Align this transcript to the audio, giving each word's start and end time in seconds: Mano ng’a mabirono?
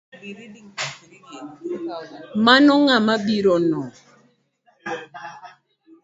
Mano 2.45 2.73
ng’a 2.83 2.97
mabirono? 3.07 3.81